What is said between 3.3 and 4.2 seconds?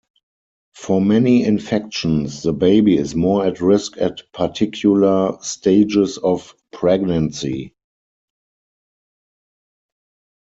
at risk